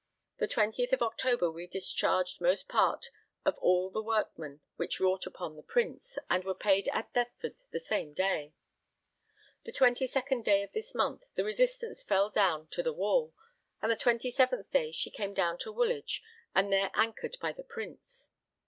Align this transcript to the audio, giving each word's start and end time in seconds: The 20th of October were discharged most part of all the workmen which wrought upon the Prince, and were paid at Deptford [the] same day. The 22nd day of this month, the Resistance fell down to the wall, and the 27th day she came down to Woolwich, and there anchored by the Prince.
The 0.39 0.47
20th 0.47 0.93
of 0.93 1.03
October 1.03 1.51
were 1.51 1.67
discharged 1.67 2.41
most 2.41 2.67
part 2.67 3.11
of 3.45 3.55
all 3.59 3.91
the 3.91 4.01
workmen 4.01 4.61
which 4.75 4.99
wrought 4.99 5.27
upon 5.27 5.55
the 5.55 5.61
Prince, 5.61 6.17
and 6.27 6.43
were 6.43 6.55
paid 6.55 6.87
at 6.91 7.13
Deptford 7.13 7.53
[the] 7.69 7.79
same 7.79 8.13
day. 8.15 8.55
The 9.63 9.71
22nd 9.71 10.43
day 10.43 10.63
of 10.63 10.71
this 10.71 10.95
month, 10.95 11.21
the 11.35 11.43
Resistance 11.43 12.03
fell 12.03 12.31
down 12.31 12.65
to 12.69 12.81
the 12.81 12.93
wall, 12.93 13.35
and 13.79 13.91
the 13.91 13.95
27th 13.95 14.71
day 14.71 14.91
she 14.91 15.11
came 15.11 15.35
down 15.35 15.59
to 15.59 15.71
Woolwich, 15.71 16.23
and 16.55 16.73
there 16.73 16.89
anchored 16.95 17.37
by 17.39 17.51
the 17.51 17.63
Prince. 17.63 18.31